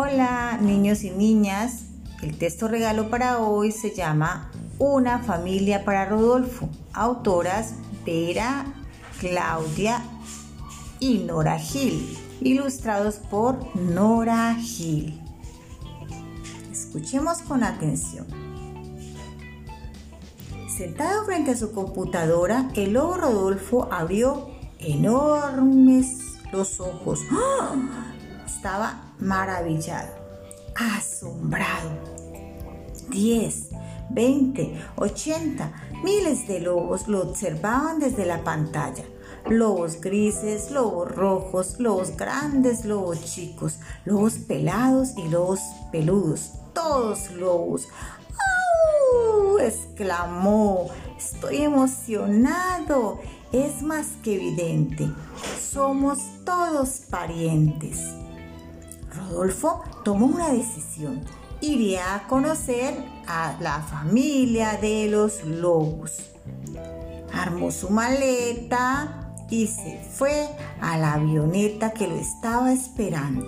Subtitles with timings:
[0.00, 1.86] Hola niños y niñas,
[2.22, 4.48] el texto regalo para hoy se llama
[4.78, 7.74] Una familia para Rodolfo, autoras
[8.06, 8.64] Vera,
[9.18, 10.00] Claudia
[11.00, 15.20] y Nora Gil, ilustrados por Nora Gil.
[16.70, 18.28] Escuchemos con atención.
[20.76, 27.18] Sentado frente a su computadora, el lobo Rodolfo abrió enormes los ojos.
[27.32, 28.14] ¡Ah!
[28.48, 30.08] Estaba maravillado,
[30.74, 31.90] asombrado.
[33.10, 33.68] 10,
[34.08, 39.04] 20, 80, miles de lobos lo observaban desde la pantalla.
[39.50, 45.60] Lobos grises, lobos rojos, lobos grandes, lobos chicos, lobos pelados y lobos
[45.92, 46.52] peludos.
[46.72, 47.86] Todos lobos.
[49.12, 49.58] ¡Au!
[49.58, 50.88] exclamó.
[51.18, 53.20] Estoy emocionado.
[53.52, 55.06] Es más que evidente.
[55.60, 58.14] Somos todos parientes.
[59.28, 61.20] Rodolfo tomó una decisión.
[61.60, 62.94] Iría a conocer
[63.26, 66.18] a la familia de los lobos.
[67.32, 70.48] Armó su maleta y se fue
[70.80, 73.46] a la avioneta que lo estaba esperando.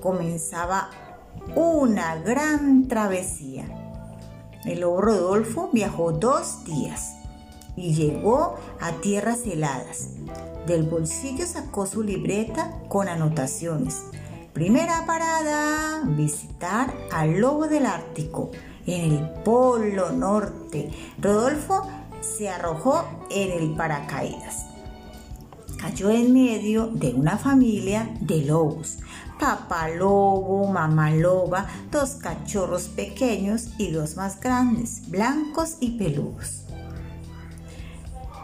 [0.00, 0.90] Comenzaba
[1.54, 3.66] una gran travesía.
[4.64, 7.14] El lobo Rodolfo viajó dos días
[7.76, 10.08] y llegó a tierras heladas.
[10.66, 14.04] Del bolsillo sacó su libreta con anotaciones
[14.52, 18.50] Primera parada, visitar al lobo del Ártico
[18.84, 20.90] en el Polo Norte.
[21.20, 21.86] Rodolfo
[22.20, 24.66] se arrojó en el paracaídas.
[25.78, 28.98] Cayó en medio de una familia de lobos.
[29.38, 36.64] Papá lobo, mamá loba, dos cachorros pequeños y dos más grandes, blancos y peludos.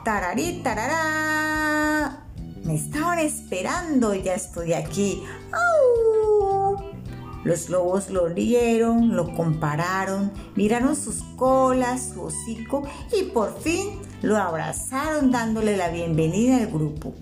[0.05, 2.23] Tararí, tarará.
[2.65, 5.23] Me estaban esperando y ya estoy aquí.
[7.47, 12.83] Los lobos lo rieron, lo compararon, miraron sus colas, su hocico
[13.17, 17.15] y por fin lo abrazaron dándole la bienvenida al grupo.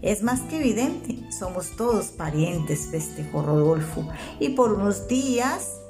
[0.00, 4.06] Es más que evidente, somos todos parientes, festejó Rodolfo.
[4.38, 5.80] Y por unos días,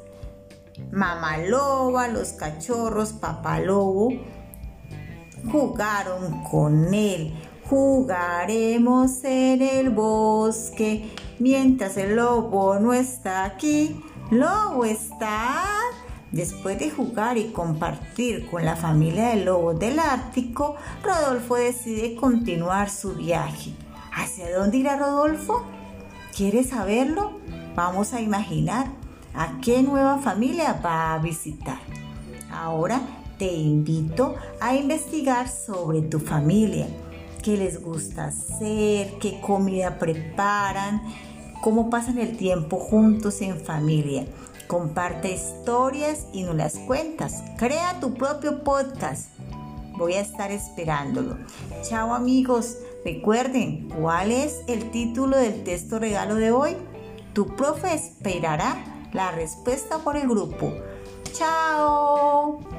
[0.91, 4.15] mamá loba, los cachorros, papá lobo,
[5.53, 7.34] jugaron con él.
[7.69, 14.04] Jugaremos en el bosque mientras el lobo no está aquí.
[14.30, 15.64] Lobo está.
[16.30, 22.91] Después de jugar y compartir con la familia de lobos del Ártico, Rodolfo decide continuar
[22.91, 23.72] su viaje.
[24.12, 25.64] ¿Hacia dónde irá Rodolfo?
[26.36, 27.32] ¿Quieres saberlo?
[27.75, 28.88] Vamos a imaginar
[29.32, 31.78] a qué nueva familia va a visitar.
[32.52, 33.00] Ahora
[33.38, 36.88] te invito a investigar sobre tu familia
[37.44, 41.03] qué les gusta hacer, qué comida preparan,
[41.62, 44.25] cómo pasan el tiempo juntos en familia.
[44.66, 47.44] Comparte historias y no las cuentas.
[47.59, 49.28] Crea tu propio podcast.
[49.99, 51.37] Voy a estar esperándolo.
[51.82, 52.78] Chao amigos.
[53.05, 56.76] Recuerden, ¿cuál es el título del texto regalo de hoy?
[57.34, 58.82] Tu profe esperará
[59.12, 60.72] la respuesta por el grupo.
[61.34, 62.74] Chao.